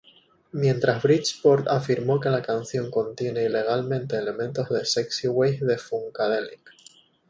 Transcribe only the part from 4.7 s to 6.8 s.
"Sexy Ways" de Funkadelic.